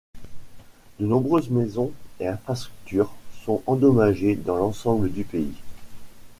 De 0.99 1.05
nombreuses 1.05 1.51
maisons 1.51 1.91
et 2.19 2.25
infrastructures 2.27 3.13
sont 3.45 3.61
endommagées 3.67 4.35
dans 4.35 4.55
l'ensemble 4.55 5.11
du 5.11 5.23
pays. 5.23 5.53